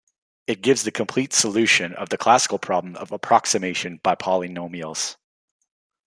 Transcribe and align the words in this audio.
It 0.47 0.63
gives 0.63 0.81
the 0.81 0.89
complete 0.89 1.31
solution 1.31 1.93
of 1.93 2.09
the 2.09 2.17
classical 2.17 2.57
problem 2.57 2.95
of 2.95 3.11
approximation 3.11 3.97
by 4.01 4.15
polynomials. 4.15 5.15